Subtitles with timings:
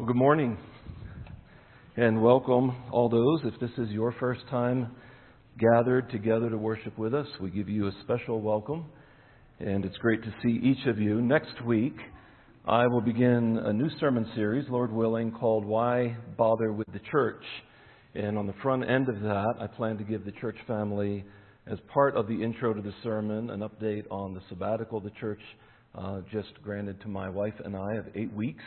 [0.00, 0.56] Well, good morning
[1.94, 3.52] and welcome all those.
[3.52, 4.96] If this is your first time
[5.58, 8.86] gathered together to worship with us, we give you a special welcome
[9.58, 11.20] and it's great to see each of you.
[11.20, 11.96] Next week,
[12.66, 17.44] I will begin a new sermon series, Lord willing, called Why Bother with the Church?
[18.14, 21.26] And on the front end of that, I plan to give the church family,
[21.66, 25.42] as part of the intro to the sermon, an update on the sabbatical the church
[25.94, 28.64] uh, just granted to my wife and I of eight weeks.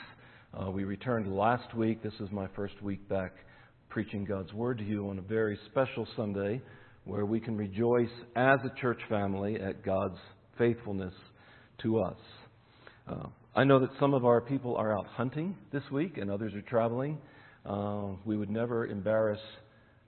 [0.55, 2.03] Uh, we returned last week.
[2.03, 3.31] This is my first week back
[3.89, 6.61] preaching God's Word to you on a very special Sunday
[7.05, 10.19] where we can rejoice as a church family at God's
[10.59, 11.13] faithfulness
[11.81, 12.17] to us.
[13.07, 16.53] Uh, I know that some of our people are out hunting this week and others
[16.53, 17.17] are traveling.
[17.65, 19.41] Uh, we would never embarrass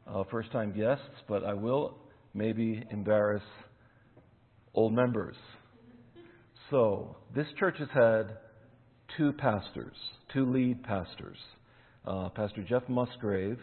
[0.05, 1.97] uh, first time guests, but I will
[2.35, 3.43] maybe embarrass
[4.75, 5.37] old members.
[6.69, 8.37] So, this church has had
[9.17, 9.95] two pastors,
[10.33, 11.37] two lead pastors.
[12.05, 13.57] Uh, Pastor Jeff Musgrave,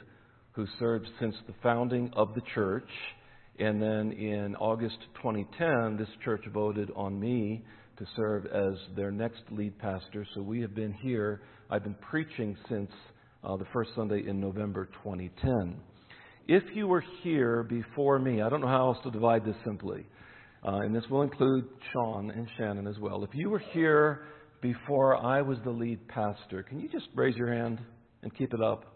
[0.53, 2.89] who served since the founding of the church,
[3.59, 7.63] and then in August 2010, this church voted on me
[7.99, 10.27] to serve as their next lead pastor.
[10.35, 11.43] So we have been here.
[11.71, 12.91] I've been preaching since
[13.45, 15.77] uh, the first Sunday in November 2010.
[16.49, 20.07] If you were here before me, I don't know how else to divide this simply,
[20.67, 23.23] uh, and this will include Sean and Shannon as well.
[23.23, 24.23] If you were here
[24.63, 27.81] before I was the lead pastor, can you just raise your hand
[28.23, 28.87] and keep it up?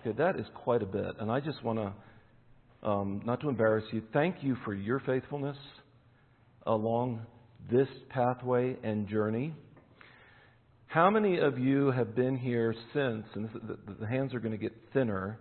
[0.00, 1.16] Okay, that is quite a bit.
[1.18, 5.56] And I just want to, um, not to embarrass you, thank you for your faithfulness
[6.64, 7.26] along
[7.70, 9.52] this pathway and journey.
[10.86, 14.52] How many of you have been here since, and this, the, the, hands are going
[14.52, 15.40] to get thinner,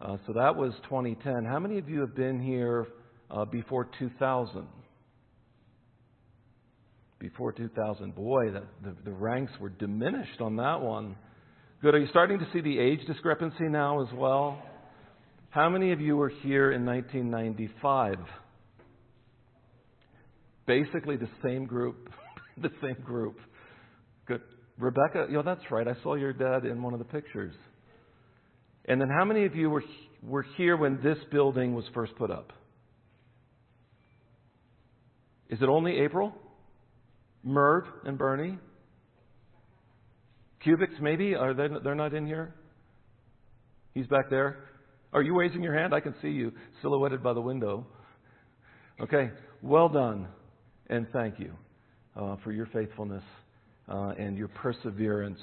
[0.00, 1.44] uh, so that was 2010.
[1.44, 2.86] How many of you have been here
[3.30, 4.66] uh, before 2000?
[7.18, 8.14] Before 2000.
[8.14, 11.16] Boy, the, the, the ranks were diminished on that one.
[11.82, 11.94] Good.
[11.94, 14.62] Are you starting to see the age discrepancy now as well?
[15.50, 18.16] How many of you were here in 1995?
[20.66, 22.10] Basically the same group.
[22.62, 23.38] the same group.
[24.26, 24.42] Good.
[24.78, 25.88] Rebecca, you know, that's right.
[25.88, 27.54] I saw your dad in one of the pictures.
[28.84, 29.82] And then how many of you were,
[30.22, 32.52] were here when this building was first put up?
[35.48, 36.32] Is it only April?
[37.42, 38.58] Merv and Bernie?
[40.64, 41.34] Cubics, maybe?
[41.34, 42.54] Are they, they're not in here?
[43.94, 44.64] He's back there.
[45.12, 45.94] Are you raising your hand?
[45.94, 47.86] I can see you silhouetted by the window.
[49.00, 49.30] Okay,
[49.62, 50.28] well done,
[50.90, 51.52] and thank you
[52.16, 53.22] uh, for your faithfulness
[53.88, 55.38] uh, and your perseverance.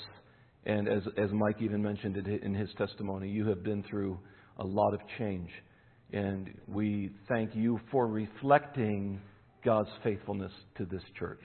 [0.66, 4.20] And as, as Mike even mentioned it in his testimony, you have been through
[4.58, 5.50] a lot of change.
[6.12, 9.20] And we thank you for reflecting
[9.64, 11.44] God's faithfulness to this church.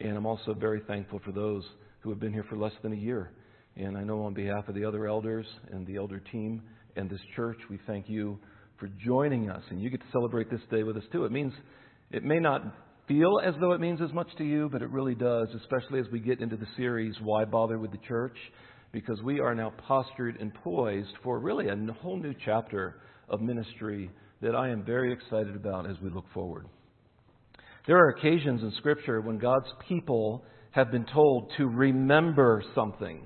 [0.00, 1.64] And I'm also very thankful for those
[2.00, 3.32] who have been here for less than a year.
[3.76, 6.62] And I know on behalf of the other elders and the elder team
[6.96, 8.38] and this church, we thank you
[8.78, 9.62] for joining us.
[9.70, 11.24] And you get to celebrate this day with us too.
[11.24, 11.52] It means
[12.10, 12.62] it may not
[13.08, 16.06] feel as though it means as much to you, but it really does, especially as
[16.10, 18.36] we get into the series, Why Bother with the Church?
[18.92, 22.96] Because we are now postured and poised for really a whole new chapter
[23.28, 26.66] of ministry that I am very excited about as we look forward.
[27.86, 33.20] There are occasions in Scripture when God's people have been told to remember something,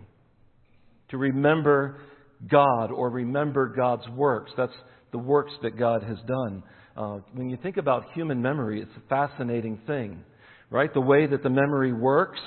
[1.08, 2.00] to remember
[2.46, 4.52] God or remember God's works.
[4.58, 4.72] That's
[5.12, 6.62] the works that God has done.
[6.94, 10.22] Uh, when you think about human memory, it's a fascinating thing,
[10.68, 10.92] right?
[10.92, 12.40] The way that the memory works,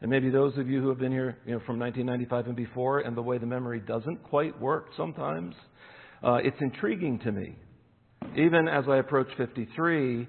[0.00, 3.00] and maybe those of you who have been here you know, from 1995 and before,
[3.00, 5.54] and the way the memory doesn't quite work sometimes,
[6.24, 7.54] uh, it's intriguing to me.
[8.34, 10.26] Even as I approach 53,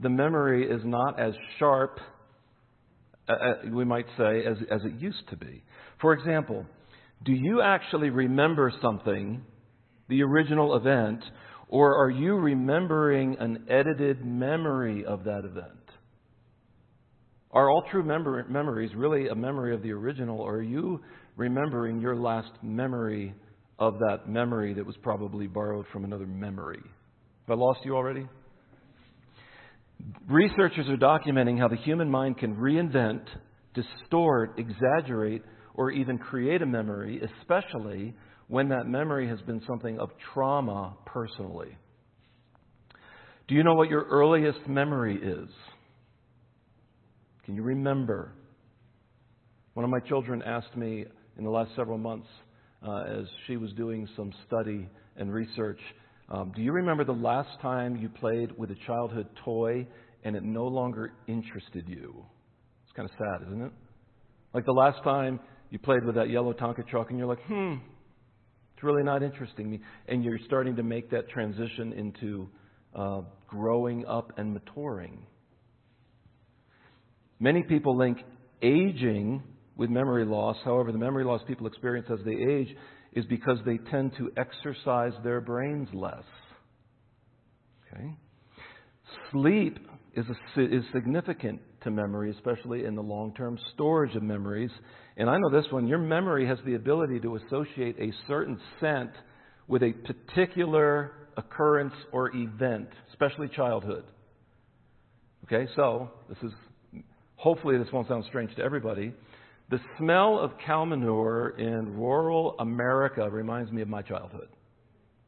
[0.00, 1.98] the memory is not as sharp
[3.28, 5.62] uh, uh, we might say, as, as it used to be.
[6.00, 6.64] For example,
[7.24, 9.42] do you actually remember something,
[10.08, 11.22] the original event,
[11.68, 15.74] or are you remembering an edited memory of that event?
[17.50, 21.00] Are all true mem- memories really a memory of the original, or are you
[21.36, 23.34] remembering your last memory
[23.78, 26.80] of that memory that was probably borrowed from another memory?
[27.46, 28.26] Have I lost you already?
[30.28, 33.24] Researchers are documenting how the human mind can reinvent,
[33.74, 35.42] distort, exaggerate,
[35.74, 38.14] or even create a memory, especially
[38.48, 41.76] when that memory has been something of trauma personally.
[43.46, 45.48] Do you know what your earliest memory is?
[47.44, 48.32] Can you remember?
[49.74, 51.06] One of my children asked me
[51.38, 52.26] in the last several months,
[52.86, 55.80] uh, as she was doing some study and research,
[56.30, 59.86] um, do you remember the last time you played with a childhood toy
[60.24, 62.24] and it no longer interested you?
[62.84, 63.72] It's kind of sad, isn't it?
[64.52, 65.40] Like the last time
[65.70, 67.74] you played with that yellow Tonka truck and you're like, hmm,
[68.74, 69.80] it's really not interesting me.
[70.06, 72.48] And you're starting to make that transition into
[72.94, 75.26] uh, growing up and maturing.
[77.40, 78.18] Many people link
[78.62, 79.42] aging
[79.76, 80.56] with memory loss.
[80.64, 82.68] However, the memory loss people experience as they age
[83.18, 86.22] is because they tend to exercise their brains less.
[87.92, 88.14] Okay?
[89.32, 89.78] Sleep
[90.14, 90.24] is,
[90.56, 94.70] a, is significant to memory, especially in the long term storage of memories.
[95.16, 99.10] And I know this one your memory has the ability to associate a certain scent
[99.66, 104.04] with a particular occurrence or event, especially childhood.
[105.44, 106.52] Okay, so this is
[107.36, 109.12] hopefully this won't sound strange to everybody.
[109.70, 114.48] The smell of cow manure in rural America reminds me of my childhood.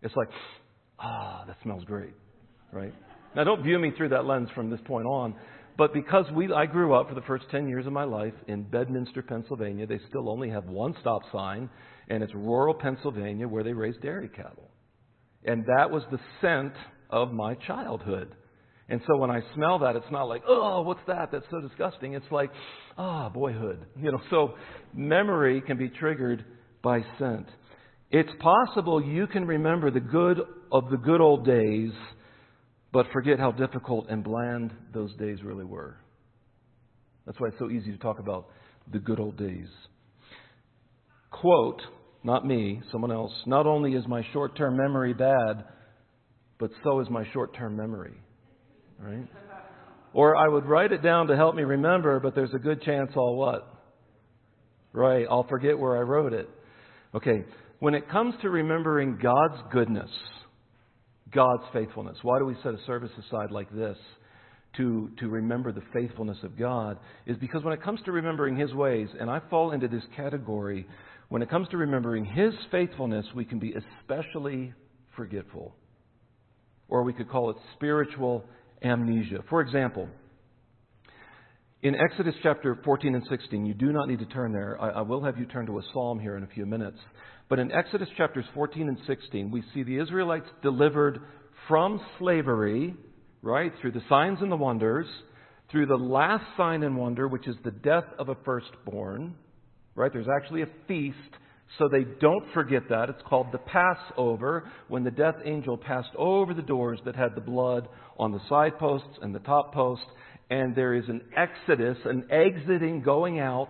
[0.03, 0.29] It's like,
[0.99, 2.15] ah, that smells great,
[2.73, 2.95] right?
[3.37, 5.35] Now, don't view me through that lens from this point on,
[5.77, 8.65] but because we, I grew up for the first 10 years of my life in
[8.65, 11.69] Bedminster, Pennsylvania, they still only have one stop sign,
[12.09, 14.71] and it's rural Pennsylvania where they raise dairy cattle.
[15.45, 16.73] And that was the scent
[17.09, 18.35] of my childhood.
[18.91, 21.31] And so when I smell that, it's not like, oh, what's that?
[21.33, 22.15] That's so disgusting.
[22.15, 22.51] It's like,
[22.99, 23.87] ah, oh, boyhood.
[24.03, 24.55] You know, so
[24.93, 26.45] memory can be triggered
[26.83, 27.47] by scent.
[28.11, 30.41] It's possible you can remember the good
[30.73, 31.93] of the good old days
[32.93, 35.97] but forget how difficult and bland those days really were.
[37.27, 38.49] That's why it's so easy to talk about
[38.93, 39.69] the good old days.
[41.31, 41.81] Quote,
[42.25, 45.65] not me, someone else, not only is my short term memory bad,
[46.59, 48.15] but so is my short term memory.
[49.01, 49.27] Right?
[50.13, 53.11] Or I would write it down to help me remember, but there's a good chance
[53.17, 53.67] I'll what?
[54.93, 56.49] Right, I'll forget where I wrote it.
[57.15, 57.45] Okay,
[57.79, 60.11] when it comes to remembering God's goodness,
[61.33, 62.17] God's faithfulness.
[62.23, 63.97] Why do we set a service aside like this
[64.77, 66.99] to, to remember the faithfulness of God?
[67.27, 70.87] Is because when it comes to remembering His ways, and I fall into this category,
[71.29, 74.75] when it comes to remembering His faithfulness, we can be especially
[75.17, 75.75] forgetful.
[76.89, 78.45] Or we could call it spiritual
[78.83, 79.45] amnesia.
[79.49, 80.09] For example,
[81.83, 84.77] in Exodus chapter 14 and 16, you do not need to turn there.
[84.81, 86.99] I, I, will have you turn to a psalm here in a few minutes.
[87.49, 91.21] But in Exodus chapters 14 and 16, we see the Israelites delivered
[91.69, 92.95] from slavery,
[93.43, 95.07] right, through the signs and the wonders,
[95.71, 99.35] through the last sign and wonder, which is the death of a firstborn,
[99.95, 100.13] right?
[100.13, 101.17] There's actually a feast,
[101.79, 103.09] so they don't forget that.
[103.09, 107.41] It's called the Passover, when the death angel passed over the doors that had the
[107.41, 107.89] blood
[108.19, 110.05] on the side posts and the top post,
[110.51, 113.69] and there is an exodus, an exiting, going out,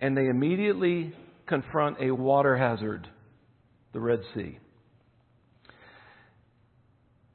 [0.00, 1.12] and they immediately
[1.46, 3.08] confront a water hazard
[3.92, 4.58] the Red Sea.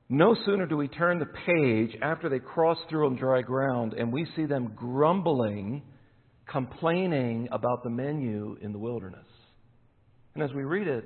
[0.07, 4.13] No sooner do we turn the page after they cross through on dry ground and
[4.13, 5.81] we see them grumbling,
[6.47, 9.25] complaining about the menu in the wilderness.
[10.35, 11.05] And as we read it,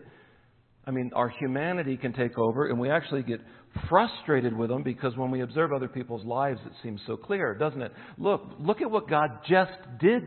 [0.86, 3.40] I mean, our humanity can take over and we actually get
[3.88, 7.81] frustrated with them because when we observe other people's lives, it seems so clear, doesn't
[7.81, 7.92] it?
[8.18, 10.24] Look, look at what God just did.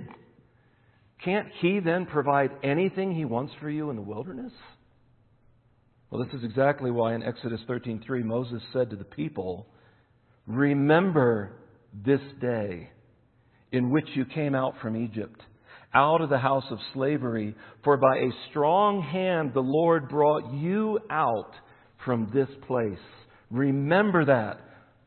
[1.25, 4.53] Can't He then provide anything He wants for you in the wilderness?
[6.11, 9.67] Well, this is exactly why in Exodus 13:3 Moses said to the people,
[10.47, 11.53] "Remember
[11.93, 12.91] this day
[13.73, 15.41] in which you came out from Egypt,
[15.95, 17.55] out of the house of slavery,
[17.85, 21.55] for by a strong hand the Lord brought you out
[22.05, 22.99] from this place."
[23.51, 24.61] Remember that.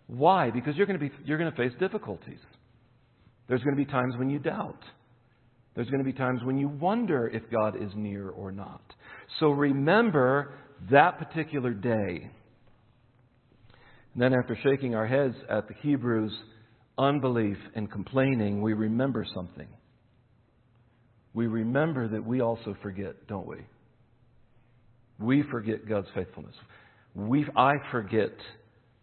[0.08, 0.52] Why?
[0.52, 2.40] Because you're going to be you're going to face difficulties.
[3.48, 4.84] There's going to be times when you doubt.
[5.76, 8.82] There's going to be times when you wonder if God is near or not.
[9.40, 10.54] So remember
[10.90, 12.30] that particular day.
[14.14, 16.32] And then, after shaking our heads at the Hebrews'
[16.98, 19.68] unbelief and complaining, we remember something.
[21.36, 23.58] We remember that we also forget, don't we?
[25.20, 26.56] We forget God's faithfulness.
[27.14, 28.32] We, I forget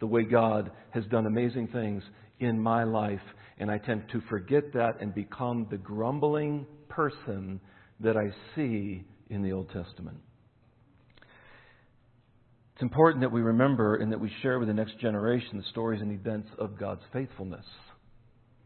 [0.01, 2.03] the way God has done amazing things
[2.41, 3.21] in my life,
[3.59, 7.61] and I tend to forget that and become the grumbling person
[8.01, 10.17] that I see in the Old Testament.
[12.75, 16.01] It's important that we remember and that we share with the next generation the stories
[16.01, 17.67] and events of God's faithfulness.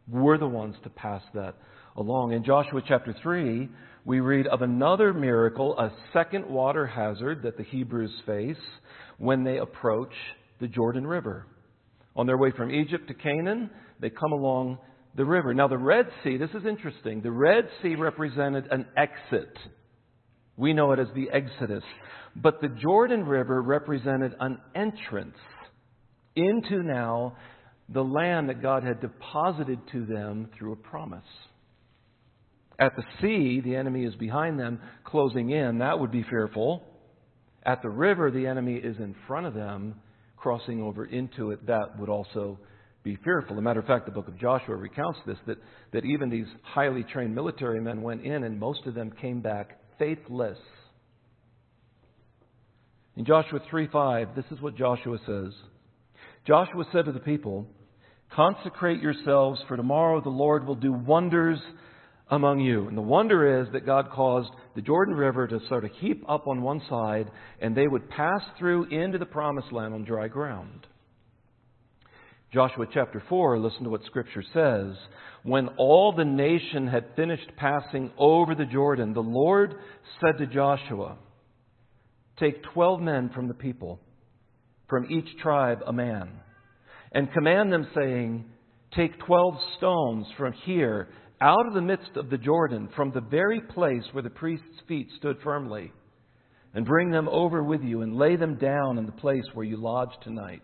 [0.09, 1.57] We're the ones to pass that
[1.97, 2.33] along.
[2.33, 3.69] In Joshua chapter 3,
[4.05, 8.57] we read of another miracle, a second water hazard that the Hebrews face
[9.19, 10.13] when they approach
[10.61, 11.47] the Jordan River.
[12.15, 14.79] On their way from Egypt to Canaan, they come along
[15.17, 15.55] the river.
[15.55, 17.23] Now, the Red Sea, this is interesting.
[17.23, 19.57] The Red Sea represented an exit.
[20.57, 21.85] We know it as the Exodus.
[22.37, 25.37] But the Jordan River represented an entrance
[26.35, 27.37] into now
[27.89, 31.25] the land that God had deposited to them through a promise.
[32.79, 35.79] At the sea, the enemy is behind them, closing in.
[35.79, 36.83] That would be fearful.
[37.65, 39.95] At the river, the enemy is in front of them,
[40.37, 41.67] crossing over into it.
[41.67, 42.59] That would also
[43.03, 43.55] be fearful.
[43.57, 45.59] As a matter of fact, the book of Joshua recounts this that,
[45.93, 49.79] that even these highly trained military men went in, and most of them came back
[49.99, 50.59] faithless.
[53.17, 55.55] In Joshua 3 5, this is what Joshua says.
[56.47, 57.67] Joshua said to the people,
[58.35, 61.59] Consecrate yourselves, for tomorrow the Lord will do wonders
[62.29, 62.89] among you.
[62.89, 66.49] And the wonder is that God caused the Jordan River to sort of heap up
[66.49, 67.31] on one side,
[67.61, 70.87] and they would pass through into the promised land on dry ground.
[72.53, 74.97] Joshua chapter 4, listen to what Scripture says.
[75.43, 79.75] When all the nation had finished passing over the Jordan, the Lord
[80.21, 81.19] said to Joshua,
[82.39, 83.99] Take twelve men from the people,
[84.89, 86.31] from each tribe a man,
[87.13, 88.45] and command them, saying,
[88.95, 91.09] Take twelve stones from here,
[91.41, 95.09] out of the midst of the Jordan, from the very place where the priest's feet
[95.19, 95.93] stood firmly,
[96.75, 99.77] and bring them over with you, and lay them down in the place where you
[99.77, 100.63] lodge tonight.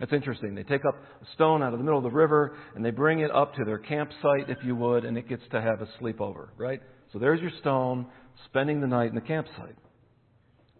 [0.00, 0.54] That's interesting.
[0.54, 3.20] They take up a stone out of the middle of the river and they bring
[3.20, 6.48] it up to their campsite, if you would, and it gets to have a sleepover,
[6.56, 6.80] right?
[7.12, 8.06] So there's your stone,
[8.46, 9.76] spending the night in the campsite.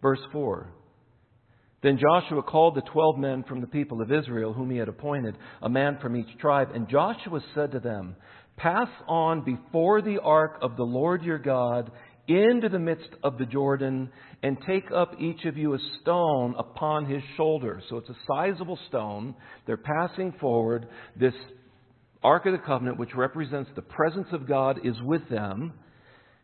[0.00, 0.73] Verse 4.
[1.83, 5.37] Then Joshua called the twelve men from the people of Israel, whom he had appointed,
[5.62, 6.69] a man from each tribe.
[6.75, 8.17] And Joshua said to them,
[8.62, 11.90] Pass on before the ark of the Lord your God
[12.29, 14.11] into the midst of the Jordan,
[14.43, 17.83] and take up each of you a stone upon his shoulder.
[17.88, 19.35] So it's a sizable stone.
[19.67, 20.87] They're passing forward.
[21.19, 21.35] This
[22.23, 25.73] Ark of the Covenant, which represents the presence of God, is with them.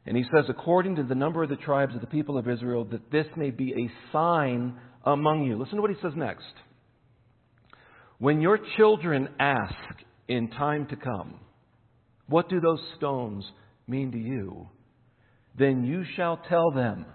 [0.07, 2.85] And he says, according to the number of the tribes of the people of Israel,
[2.87, 5.59] that this may be a sign among you.
[5.59, 6.45] Listen to what he says next.
[8.19, 9.75] When your children ask
[10.29, 11.41] in time to come,
[12.28, 13.45] what do those stones
[13.87, 14.68] mean to you?
[15.59, 17.06] Then you shall tell them.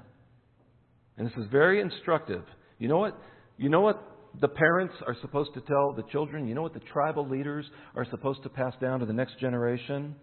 [1.17, 2.43] And this is very instructive.
[2.79, 3.19] You know what?
[3.57, 4.01] You know what
[4.39, 6.47] the parents are supposed to tell the children?
[6.47, 7.65] You know what the tribal leaders
[7.95, 10.15] are supposed to pass down to the next generation?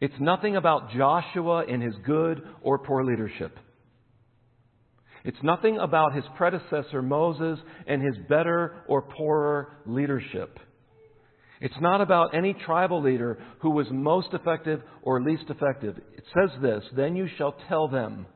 [0.00, 3.56] It's nothing about Joshua and his good or poor leadership.
[5.24, 10.58] It's nothing about his predecessor Moses and his better or poorer leadership.
[11.60, 15.96] It's not about any tribal leader who was most effective or least effective.
[16.16, 18.26] It says this Then you shall tell them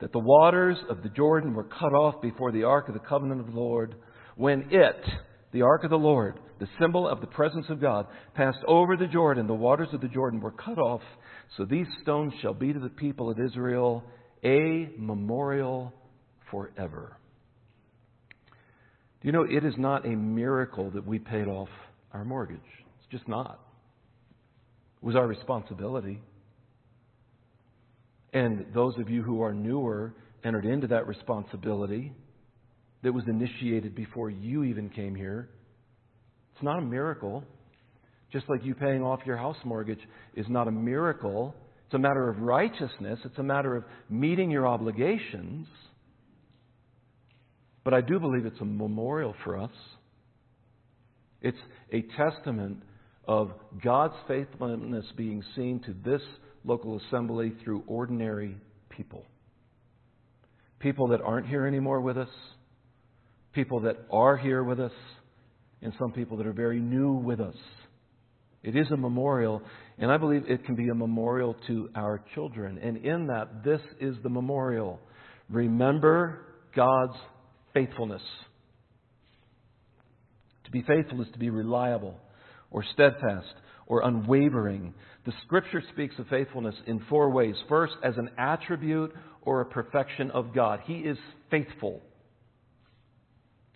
[0.00, 3.40] that the waters of the Jordan were cut off before the ark of the covenant
[3.40, 3.94] of the Lord
[4.36, 5.04] when it,
[5.52, 9.06] the ark of the Lord, the symbol of the presence of God, passed over the
[9.06, 9.46] Jordan.
[9.46, 11.02] The waters of the Jordan were cut off.
[11.56, 14.04] So these stones shall be to the people of Israel
[14.42, 15.92] a memorial
[16.50, 17.16] forever.
[19.20, 21.68] Do you know it is not a miracle that we paid off
[22.12, 22.58] our mortgage?
[22.98, 23.60] It's just not.
[25.02, 26.20] It was our responsibility.
[28.32, 30.14] And those of you who are newer
[30.44, 32.12] entered into that responsibility
[33.02, 35.48] that was initiated before you even came here.
[36.54, 37.44] It's not a miracle.
[38.32, 40.00] Just like you paying off your house mortgage
[40.34, 41.54] is not a miracle.
[41.86, 43.18] It's a matter of righteousness.
[43.24, 45.66] It's a matter of meeting your obligations.
[47.82, 49.70] But I do believe it's a memorial for us.
[51.42, 51.58] It's
[51.92, 52.82] a testament
[53.26, 56.22] of God's faithfulness being seen to this
[56.64, 58.56] local assembly through ordinary
[58.88, 59.24] people.
[60.78, 62.28] People that aren't here anymore with us,
[63.52, 64.92] people that are here with us,
[65.82, 67.56] and some people that are very new with us.
[68.62, 69.62] It is a memorial,
[69.98, 72.78] and I believe it can be a memorial to our children.
[72.78, 75.00] And in that, this is the memorial.
[75.48, 76.40] Remember
[76.76, 77.16] God's
[77.72, 78.22] faithfulness.
[80.70, 82.14] To be faithful is to be reliable
[82.70, 83.54] or steadfast
[83.86, 84.94] or unwavering.
[85.26, 87.56] The Scripture speaks of faithfulness in four ways.
[87.68, 89.12] First, as an attribute
[89.42, 91.18] or a perfection of God, He is
[91.50, 92.00] faithful.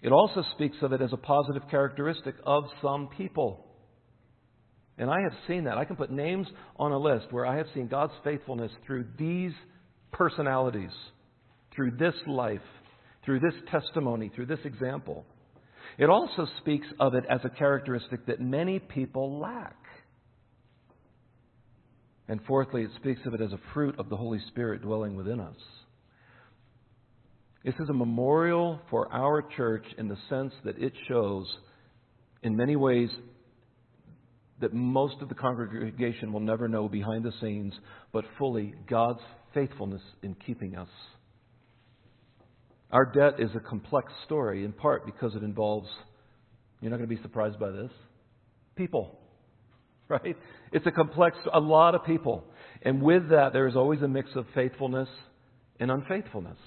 [0.03, 3.67] It also speaks of it as a positive characteristic of some people.
[4.97, 5.77] And I have seen that.
[5.77, 6.47] I can put names
[6.77, 9.53] on a list where I have seen God's faithfulness through these
[10.13, 10.93] personalities,
[11.75, 12.61] through this life,
[13.25, 15.25] through this testimony, through this example.
[15.99, 19.77] It also speaks of it as a characteristic that many people lack.
[22.29, 25.41] And fourthly, it speaks of it as a fruit of the Holy Spirit dwelling within
[25.41, 25.57] us.
[27.65, 31.47] This is a memorial for our church in the sense that it shows,
[32.43, 33.11] in many ways,
[34.61, 37.73] that most of the congregation will never know behind the scenes,
[38.13, 39.21] but fully God's
[39.53, 40.89] faithfulness in keeping us.
[42.95, 45.89] Our debt is a complex story, in part because it involves,
[46.81, 47.91] you're not going to be surprised by this,
[48.77, 49.19] people.
[50.07, 50.37] Right?
[50.71, 52.45] It's a complex, a lot of people.
[52.83, 55.09] And with that, there is always a mix of faithfulness
[55.81, 56.59] and unfaithfulness.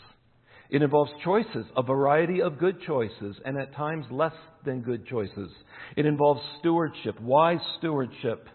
[0.71, 4.33] It involves choices, a variety of good choices, and at times less
[4.65, 5.51] than good choices.
[5.95, 8.49] It involves stewardship, wise stewardship,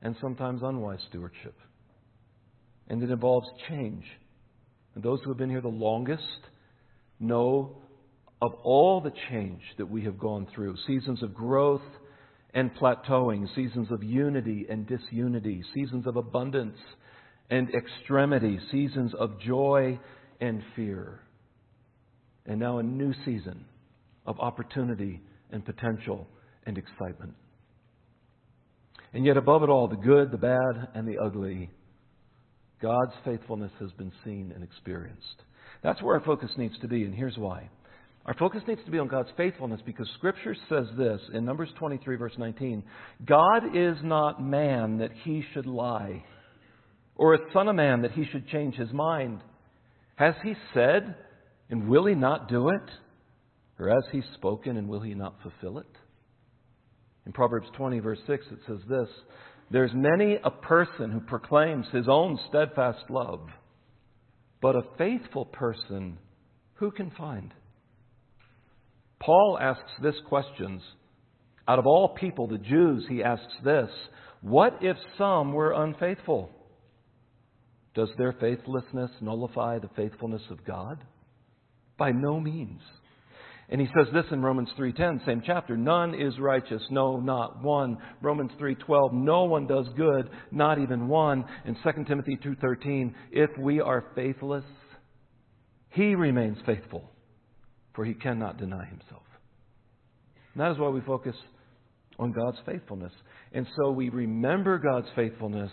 [0.00, 1.56] and sometimes unwise stewardship.
[2.86, 4.04] And it involves change.
[4.98, 6.24] And those who have been here the longest
[7.20, 7.76] know
[8.42, 11.82] of all the change that we have gone through seasons of growth
[12.52, 16.76] and plateauing, seasons of unity and disunity, seasons of abundance
[17.48, 20.00] and extremity, seasons of joy
[20.40, 21.20] and fear.
[22.44, 23.66] And now a new season
[24.26, 25.20] of opportunity
[25.52, 26.26] and potential
[26.66, 27.34] and excitement.
[29.12, 31.70] And yet, above it all, the good, the bad, and the ugly,
[32.80, 35.42] God's faithfulness has been seen and experienced.
[35.82, 37.68] That's where our focus needs to be, and here's why.
[38.26, 42.16] Our focus needs to be on God's faithfulness because Scripture says this in Numbers 23,
[42.16, 42.82] verse 19
[43.26, 46.24] God is not man that he should lie,
[47.16, 49.40] or a son of man that he should change his mind.
[50.16, 51.14] Has he said,
[51.70, 52.90] and will he not do it?
[53.78, 55.86] Or has he spoken, and will he not fulfill it?
[57.24, 59.08] In Proverbs 20, verse 6, it says this
[59.70, 63.40] There's many a person who proclaims his own steadfast love,
[64.62, 66.18] but a faithful person
[66.74, 67.52] who can find?
[69.20, 70.80] Paul asks this questions.
[71.66, 73.90] Out of all people, the Jews, he asks this
[74.40, 76.50] What if some were unfaithful?
[77.94, 81.04] Does their faithlessness nullify the faithfulness of God?
[81.98, 82.80] By no means.
[83.70, 87.98] And he says this in Romans 3:10, same chapter, none is righteous, no not one.
[88.22, 91.44] Romans 3:12, no one does good, not even one.
[91.66, 94.64] In 2 Timothy 2:13, if we are faithless,
[95.90, 97.10] he remains faithful,
[97.92, 99.22] for he cannot deny himself.
[100.54, 101.36] And that is why we focus
[102.18, 103.12] on God's faithfulness.
[103.52, 105.70] And so we remember God's faithfulness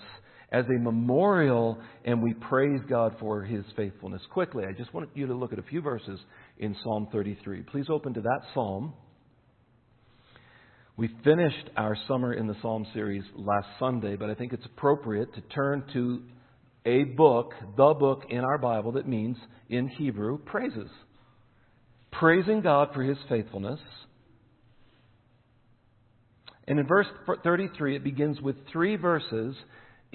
[0.51, 4.21] as a memorial and we praise God for his faithfulness.
[4.31, 6.19] Quickly, I just want you to look at a few verses
[6.57, 7.63] in Psalm 33.
[7.63, 8.93] Please open to that psalm.
[10.97, 15.33] We finished our Summer in the Psalm series last Sunday, but I think it's appropriate
[15.35, 16.21] to turn to
[16.85, 19.37] a book, the book in our Bible that means,
[19.69, 20.89] in Hebrew, praises.
[22.11, 23.79] Praising God for his faithfulness.
[26.67, 27.07] And in verse
[27.43, 29.55] 33, it begins with three verses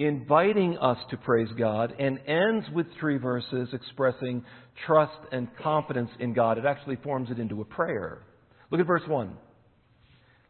[0.05, 4.43] inviting us to praise God and ends with three verses expressing
[4.85, 6.57] trust and confidence in God.
[6.57, 8.23] It actually forms it into a prayer.
[8.69, 9.33] Look at verse 1.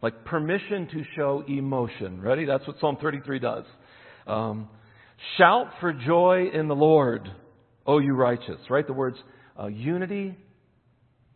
[0.02, 2.22] Like permission to show emotion.
[2.22, 2.46] Ready?
[2.46, 3.66] That's what Psalm 33 does.
[4.28, 4.70] Um,
[5.38, 7.30] Shout for joy in the Lord,
[7.86, 8.60] O you righteous.
[8.70, 8.86] Right?
[8.86, 9.18] The words
[9.60, 10.36] uh, unity.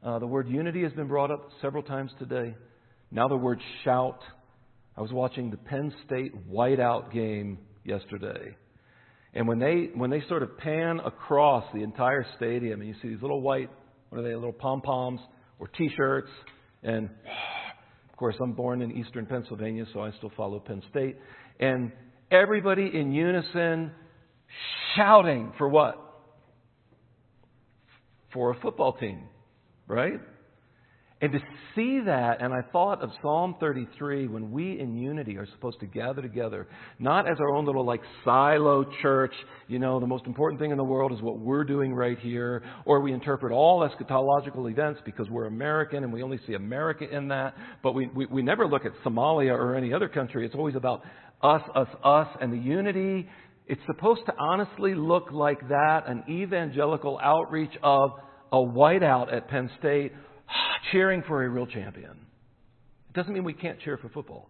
[0.04, 2.56] Uh, the word unity has been brought up several times today.
[3.12, 4.19] Now the word shout.
[4.97, 8.56] I was watching the Penn State whiteout game yesterday.
[9.34, 13.10] And when they when they sort of pan across the entire stadium and you see
[13.10, 13.69] these little white
[14.10, 15.19] what are they, little pom poms
[15.60, 16.30] or t shirts
[16.84, 17.10] and
[18.10, 21.17] of course I'm born in eastern Pennsylvania, so I still follow Penn State.
[21.60, 21.91] And
[22.32, 23.91] everybody in unison
[24.95, 26.02] shouting for what?
[28.32, 29.24] For a football team,
[29.88, 30.21] right?
[31.26, 31.40] And to
[31.74, 35.88] see that, and I thought of Psalm 33 when we in unity are supposed to
[35.88, 36.68] gather together,
[37.00, 39.34] not as our own little like silo church,
[39.68, 42.62] you know, the most important thing in the world is what we're doing right here,
[42.86, 47.28] or we interpret all eschatological events because we're American and we only see America in
[47.30, 50.46] that, but we, we, we never look at Somalia or any other country.
[50.46, 51.02] It's always about
[51.42, 53.28] us, us, us, and the unity.
[53.66, 58.12] It's supposed to honestly look like that, an evangelical outreach of
[58.52, 60.12] a whiteout at Penn State
[60.91, 62.12] cheering for a real champion.
[62.12, 64.50] It doesn't mean we can't cheer for football.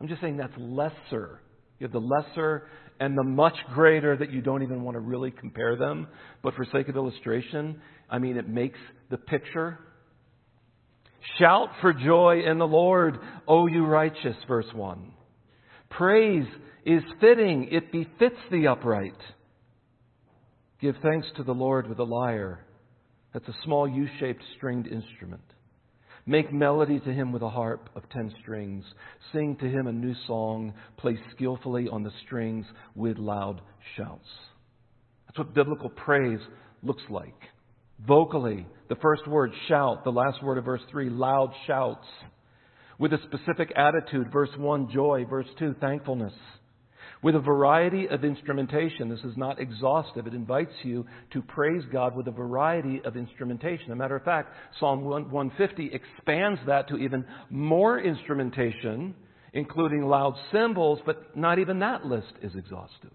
[0.00, 1.40] I'm just saying that's lesser.
[1.78, 2.68] You have the lesser
[3.00, 6.06] and the much greater that you don't even want to really compare them.
[6.42, 8.78] But for sake of illustration, I mean, it makes
[9.10, 9.78] the picture.
[11.38, 15.12] Shout for joy in the Lord, O you righteous, verse 1.
[15.90, 16.46] Praise
[16.84, 19.18] is fitting, it befits the upright.
[20.80, 22.64] Give thanks to the Lord with a lyre
[23.32, 25.42] that's a small U shaped stringed instrument.
[26.26, 28.84] Make melody to him with a harp of ten strings.
[29.32, 30.74] Sing to him a new song.
[30.96, 33.60] Play skillfully on the strings with loud
[33.96, 34.28] shouts.
[35.26, 36.40] That's what biblical praise
[36.82, 37.34] looks like.
[38.06, 40.04] Vocally, the first word, shout.
[40.04, 42.06] The last word of verse 3, loud shouts.
[42.98, 45.24] With a specific attitude, verse 1, joy.
[45.28, 46.34] Verse 2, thankfulness
[47.22, 49.08] with a variety of instrumentation.
[49.08, 50.26] This is not exhaustive.
[50.26, 53.86] It invites you to praise God with a variety of instrumentation.
[53.86, 59.14] As a matter of fact, Psalm 150 expands that to even more instrumentation
[59.52, 63.10] including loud cymbals, but not even that list is exhaustive.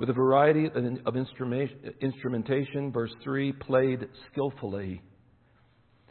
[0.00, 0.70] With a variety
[1.04, 1.16] of
[2.00, 5.02] instrumentation, verse 3 played skillfully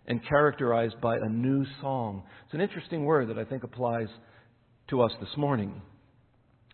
[0.06, 2.22] and characterized by a new song.
[2.46, 4.08] It's an interesting word that I think applies
[4.92, 5.82] to us this morning.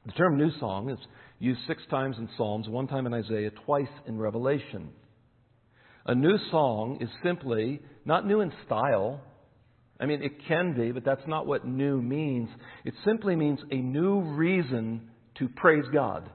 [0.07, 0.97] The term new song is
[1.37, 4.89] used six times in Psalms, one time in Isaiah, twice in Revelation.
[6.07, 9.21] A new song is simply not new in style.
[9.99, 12.49] I mean, it can be, but that's not what new means.
[12.85, 16.27] It simply means a new reason to praise God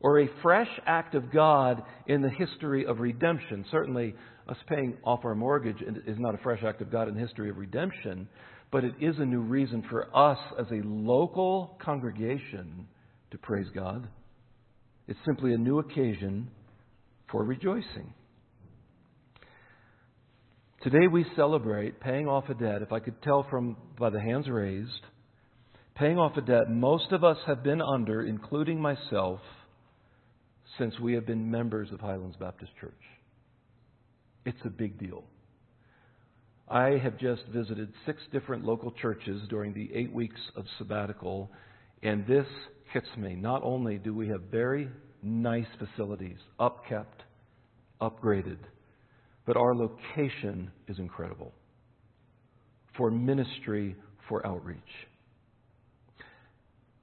[0.00, 3.64] or a fresh act of God in the history of redemption.
[3.70, 4.14] Certainly,
[4.46, 7.48] us paying off our mortgage is not a fresh act of God in the history
[7.48, 8.28] of redemption,
[8.70, 12.86] but it is a new reason for us as a local congregation
[13.30, 14.08] to praise God.
[15.08, 16.50] It's simply a new occasion
[17.30, 18.12] for rejoicing.
[20.82, 22.80] Today we celebrate paying off a debt.
[22.80, 25.04] If I could tell from by the hands raised,
[25.94, 29.40] paying off a debt most of us have been under, including myself,
[30.78, 32.92] since we have been members of Highlands Baptist Church.
[34.46, 35.24] It's a big deal.
[36.70, 41.50] I have just visited six different local churches during the eight weeks of sabbatical,
[42.02, 42.46] and this
[42.92, 43.34] hits me.
[43.34, 44.88] Not only do we have very
[45.20, 47.24] nice facilities, upkept,
[48.00, 48.58] upgraded,
[49.46, 51.52] but our location is incredible
[52.96, 53.96] for ministry,
[54.28, 54.78] for outreach.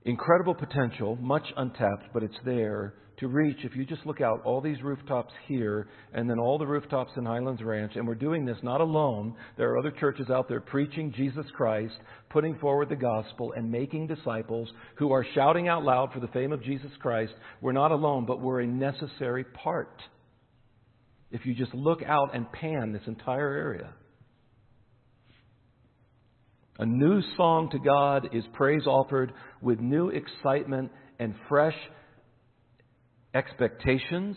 [0.03, 4.61] Incredible potential, much untapped, but it's there to reach if you just look out all
[4.61, 7.93] these rooftops here and then all the rooftops in Highlands Ranch.
[7.95, 9.35] And we're doing this not alone.
[9.57, 11.95] There are other churches out there preaching Jesus Christ,
[12.29, 16.51] putting forward the gospel, and making disciples who are shouting out loud for the fame
[16.51, 17.33] of Jesus Christ.
[17.59, 20.01] We're not alone, but we're a necessary part.
[21.31, 23.93] If you just look out and pan this entire area.
[26.79, 31.75] A new song to God is praise offered with new excitement and fresh
[33.37, 34.35] expectations.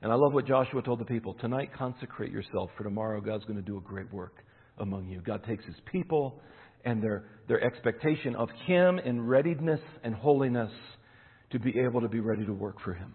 [0.00, 3.56] And I love what Joshua told the people tonight, consecrate yourself, for tomorrow God's going
[3.56, 4.44] to do a great work
[4.78, 5.20] among you.
[5.20, 6.40] God takes his people
[6.84, 10.72] and their, their expectation of him in readiness and holiness
[11.50, 13.14] to be able to be ready to work for him.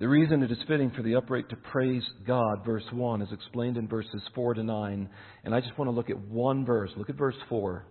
[0.00, 3.76] The reason it is fitting for the upright to praise God, verse 1, is explained
[3.76, 5.08] in verses 4 to 9.
[5.44, 6.90] And I just want to look at one verse.
[6.96, 7.86] Look at verse 4.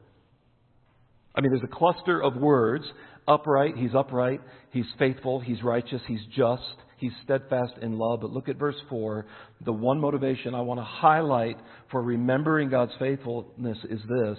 [1.34, 2.84] I mean, there's a cluster of words.
[3.28, 4.42] Upright, he's upright.
[4.72, 5.40] He's faithful.
[5.40, 6.02] He's righteous.
[6.08, 6.64] He's just.
[6.98, 8.22] He's steadfast in love.
[8.22, 9.26] But look at verse 4.
[9.66, 11.58] The one motivation I want to highlight
[11.90, 14.38] for remembering God's faithfulness is this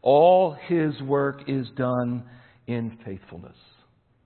[0.00, 2.24] all his work is done
[2.66, 3.56] in faithfulness.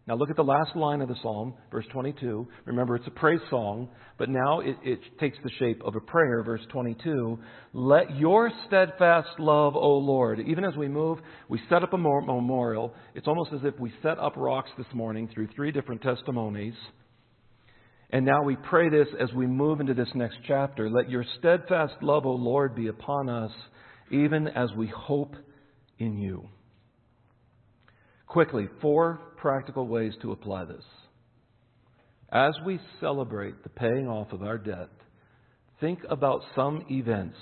[0.09, 2.49] Now look at the last line of the psalm, verse 22.
[2.65, 3.89] Remember, it's a praise song,
[4.19, 7.39] but now it, it, takes the shape of a prayer, verse 22.
[7.73, 10.41] Let your steadfast love, O Lord.
[10.41, 12.93] Even as we move, we set up a memorial.
[13.15, 16.75] It's almost as if we set up rocks this morning through three different testimonies.
[18.11, 20.91] And now we pray this as we move into this next chapter.
[20.91, 23.53] Let your steadfast love, O Lord, be upon us,
[24.11, 25.37] even as we hope
[25.99, 26.49] in you.
[28.33, 30.83] Quickly, four practical ways to apply this.
[32.33, 34.89] As we celebrate the paying off of our debt,
[35.83, 37.37] think about some events.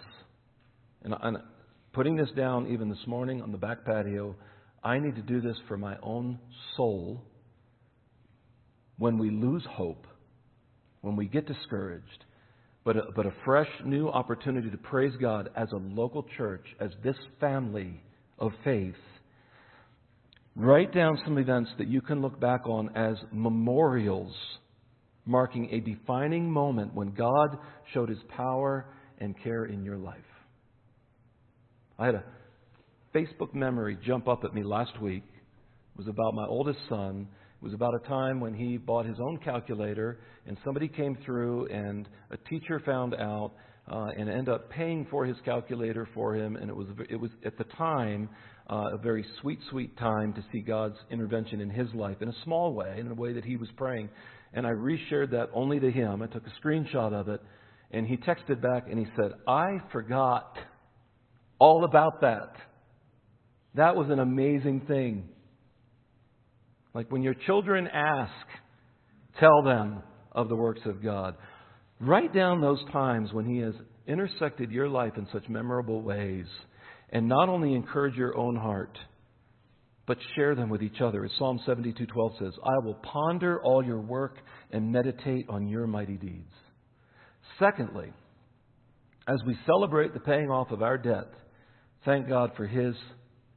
[1.05, 1.15] And,
[1.93, 4.35] putting this down even this morning on the back patio,
[4.83, 6.41] I need to do this for my own
[6.77, 7.23] soul.
[8.99, 10.09] When we lose hope,
[11.03, 12.25] when we get discouraged,
[12.83, 16.91] but a, but a fresh new opportunity to praise God as a local church, as
[17.05, 18.03] this family
[18.41, 18.97] of faith
[20.63, 24.35] Write down some events that you can look back on as memorials
[25.25, 27.57] marking a defining moment when God
[27.95, 28.85] showed his power
[29.21, 30.19] and care in your life.
[31.99, 32.25] I had a
[33.15, 35.25] Facebook memory jump up at me last week.
[35.35, 37.27] It was about my oldest son.
[37.59, 41.69] It was about a time when he bought his own calculator, and somebody came through,
[41.69, 43.53] and a teacher found out
[43.91, 46.57] uh, and ended up paying for his calculator for him.
[46.57, 48.29] And it was, it was at the time
[48.71, 52.35] uh, a very sweet, sweet time to see God's intervention in his life in a
[52.45, 54.09] small way, in a way that he was praying.
[54.55, 56.23] And I reshared that only to him.
[56.23, 57.41] I took a screenshot of it,
[57.91, 60.57] and he texted back and he said, I forgot
[61.59, 62.53] all about that.
[63.75, 65.29] That was an amazing thing.
[66.95, 68.33] Like when your children ask,
[69.39, 70.03] tell them
[70.33, 71.35] of the works of God.
[72.01, 73.75] Write down those times when He has
[74.07, 76.47] intersected your life in such memorable ways
[77.11, 78.97] and not only encourage your own heart,
[80.07, 81.25] but share them with each other.
[81.25, 86.17] As Psalm 72:12 says, "I will ponder all your work and meditate on your mighty
[86.17, 86.53] deeds."
[87.59, 88.13] Secondly,
[89.29, 91.33] as we celebrate the paying off of our debt,
[92.05, 92.97] thank God for His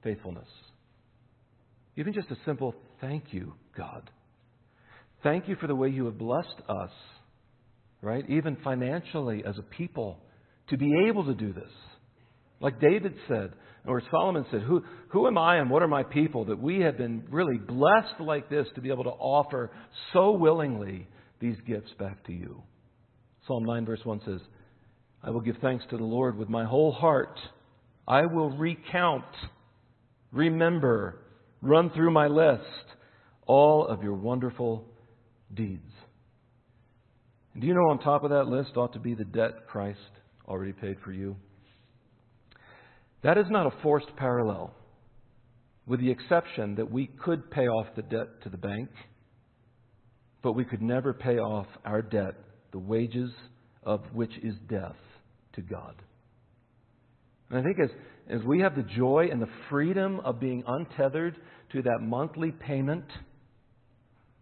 [0.02, 0.50] faithfulness.
[1.96, 4.10] Even just a simple thank you, God.
[5.22, 6.92] Thank you for the way you have blessed us,
[8.02, 8.30] right?
[8.30, 10.20] Even financially as a people,
[10.68, 11.72] to be able to do this.
[12.64, 13.52] Like David said,
[13.86, 16.98] or Solomon said, who, who am I and what are my people that we have
[16.98, 19.70] been really blessed like this to be able to offer
[20.14, 21.06] so willingly
[21.42, 22.64] these gifts back to you?
[23.48, 24.40] Psalm 9, verse 1 says,
[25.22, 27.38] I will give thanks to the Lord with my whole heart.
[28.08, 29.26] I will recount,
[30.32, 31.20] remember,
[31.62, 32.64] run through my list
[33.46, 34.86] all of your wonderful
[35.54, 35.92] deeds.
[37.54, 40.00] And do you know on top of that list ought to be the debt Christ
[40.48, 41.36] already paid for you?
[43.24, 44.74] That is not a forced parallel,
[45.88, 48.90] with the exception that we could pay off the debt to the bank,
[50.42, 52.36] but we could never pay off our debt,
[52.72, 53.32] the wages
[53.84, 54.98] of which is death,
[55.54, 55.96] to God.
[57.50, 57.90] And I think as,
[58.30, 61.38] as we have the joy and the freedom of being untethered
[61.72, 63.06] to that monthly payment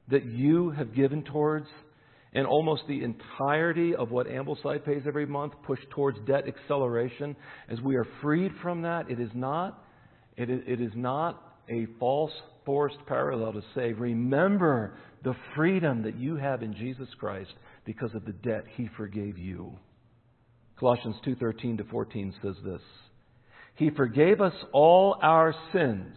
[0.09, 1.67] that you have given towards,
[2.33, 7.35] and almost the entirety of what Ambleside pays every month pushed towards debt acceleration,
[7.69, 9.83] as we are freed from that, it is not,
[10.37, 12.31] it is, it is not a false
[12.65, 17.51] forced parallel to say, remember the freedom that you have in Jesus Christ
[17.85, 19.77] because of the debt he forgave you.
[20.79, 22.81] Colossians 2:13 to 14 says this.
[23.75, 26.15] He forgave us all our sins,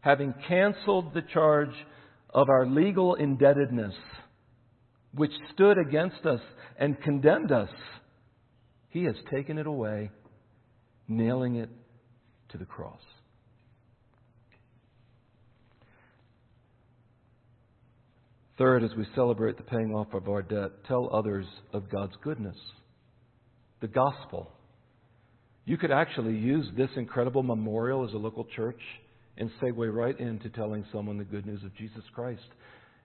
[0.00, 1.74] having canceled the charge
[2.30, 3.94] of our legal indebtedness,
[5.14, 6.40] which stood against us
[6.78, 7.68] and condemned us.
[8.88, 10.10] He has taken it away,
[11.08, 11.70] nailing it
[12.50, 13.00] to the cross.
[18.58, 22.56] Third, as we celebrate the paying off of our debt, tell others of God's goodness.
[23.80, 24.52] The gospel.
[25.64, 28.80] You could actually use this incredible memorial as a local church
[29.38, 32.42] and segue right into telling someone the good news of Jesus Christ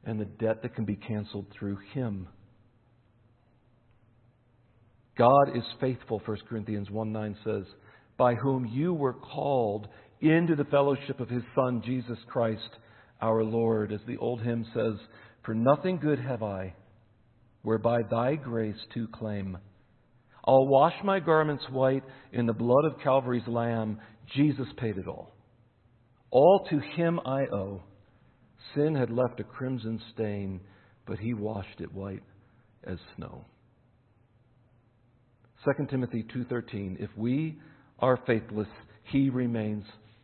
[0.04, 2.28] and the debt that can be canceled through Him.
[5.18, 7.64] God is faithful, 1 Corinthians 1 9 says,
[8.18, 9.88] by whom you were called
[10.22, 12.70] into the fellowship of His Son, Jesus Christ,
[13.22, 13.92] our Lord.
[13.92, 14.96] As the old hymn says,
[15.44, 16.74] For nothing good have I,
[17.62, 19.58] whereby thy grace to claim.
[20.46, 24.00] I'll wash my garments white in the blood of Calvary's Lamb.
[24.34, 25.34] Jesus paid it all.
[26.32, 27.84] All to him I owe.
[28.76, 30.60] Sin had left a crimson stain,
[31.06, 32.24] but he washed it white
[32.84, 33.46] as snow.
[35.66, 37.60] 2 Timothy 2:13 If we
[38.00, 38.68] are faithless,
[39.04, 39.84] he remains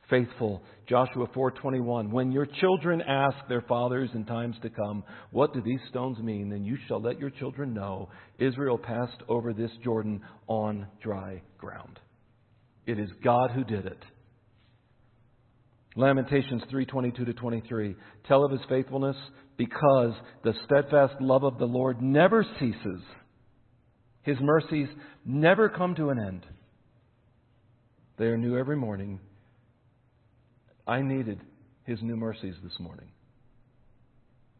[0.09, 0.61] faithful.
[0.87, 5.81] Joshua 4:21 When your children ask their fathers in times to come, what do these
[5.89, 6.49] stones mean?
[6.49, 11.99] Then you shall let your children know Israel passed over this Jordan on dry ground.
[12.85, 14.03] It is God who did it.
[15.95, 17.95] Lamentations 3:22 to 23
[18.27, 19.15] tell of his faithfulness
[19.57, 23.01] because the steadfast love of the Lord never ceases.
[24.23, 24.87] His mercies
[25.25, 26.45] never come to an end.
[28.17, 29.19] They are new every morning.
[30.87, 31.39] I needed
[31.83, 33.09] his new mercies this morning.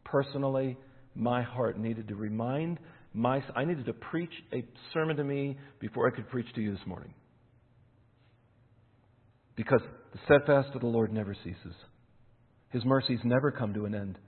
[0.04, 0.76] Personally,
[1.14, 2.78] my heart needed to remind
[3.12, 6.72] my I needed to preach a sermon to me before I could preach to you
[6.72, 7.14] this morning.
[9.56, 9.80] Because
[10.12, 11.74] the steadfast of the Lord never ceases.
[12.70, 14.18] His mercies never come to an end.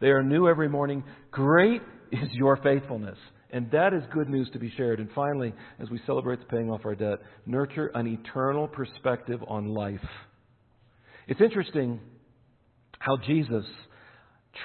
[0.00, 1.04] They are new every morning.
[1.30, 1.80] Great
[2.12, 3.18] is your faithfulness.
[3.50, 4.98] And that is good news to be shared.
[4.98, 9.68] And finally, as we celebrate the paying off our debt, nurture an eternal perspective on
[9.68, 10.00] life.
[11.28, 12.00] It's interesting
[12.98, 13.64] how Jesus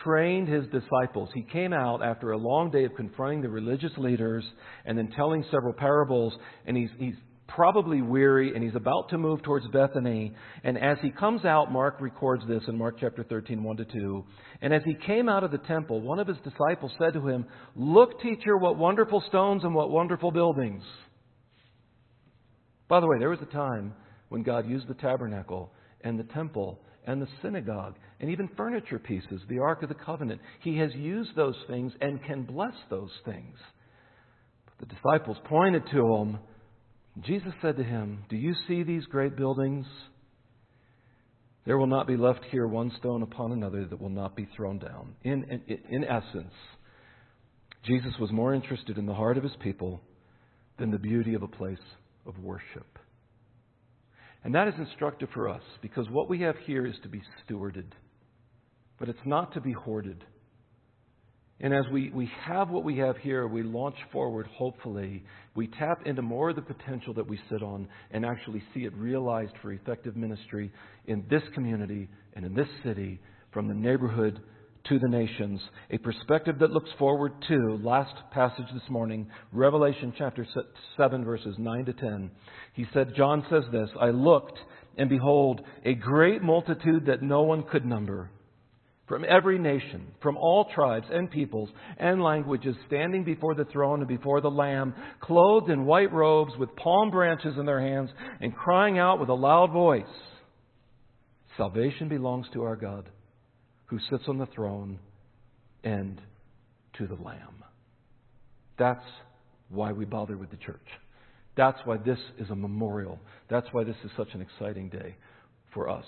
[0.03, 1.30] trained his disciples.
[1.34, 4.43] He came out after a long day of confronting the religious leaders
[4.86, 6.34] and then telling several parables,
[6.65, 7.15] and he's, he's
[7.47, 10.33] probably weary and he's about to move towards Bethany.
[10.63, 14.25] And as he comes out, Mark records this in Mark chapter 13, 1 to 2.
[14.62, 17.45] And as he came out of the temple, one of his disciples said to him,
[17.75, 20.83] Look, teacher, what wonderful stones and what wonderful buildings.
[22.88, 23.93] By the way, there was a time
[24.29, 29.41] when God used the tabernacle and the temple and the synagogue and even furniture pieces,
[29.49, 30.41] the Ark of the Covenant.
[30.62, 33.57] He has used those things and can bless those things.
[34.65, 36.39] But the disciples pointed to him
[37.25, 39.86] Jesus said to him, Do you see these great buildings?
[41.65, 44.80] There will not be left here one stone upon another that will not be thrown
[44.80, 45.15] down.
[45.23, 46.53] In, in, in essence,
[47.84, 50.01] Jesus was more interested in the heart of his people
[50.80, 51.77] than the beauty of a place
[52.25, 52.99] of worship.
[54.43, 57.91] And that is instructive for us because what we have here is to be stewarded,
[58.99, 60.23] but it's not to be hoarded.
[61.59, 65.23] And as we, we have what we have here, we launch forward, hopefully.
[65.55, 68.93] We tap into more of the potential that we sit on and actually see it
[68.93, 70.71] realized for effective ministry
[71.05, 73.19] in this community and in this city,
[73.51, 74.39] from the neighborhood
[74.87, 75.59] to the nations.
[75.89, 80.45] A perspective that looks forward to, last passage this morning, Revelation chapter
[80.95, 82.31] 7, verses 9 to 10.
[82.73, 84.59] He said, John says this I looked,
[84.95, 88.29] and behold, a great multitude that no one could number
[89.07, 94.07] from every nation, from all tribes and peoples and languages, standing before the throne and
[94.07, 98.09] before the Lamb, clothed in white robes with palm branches in their hands,
[98.41, 100.03] and crying out with a loud voice
[101.57, 103.09] Salvation belongs to our God,
[103.87, 104.99] who sits on the throne,
[105.83, 106.21] and
[106.99, 107.63] to the Lamb.
[108.77, 109.03] That's
[109.69, 110.85] why we bother with the church.
[111.55, 113.19] That's why this is a memorial.
[113.49, 115.15] That's why this is such an exciting day
[115.73, 116.05] for us.